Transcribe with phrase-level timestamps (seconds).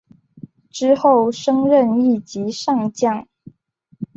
[0.71, 3.27] 之后升任一级上将。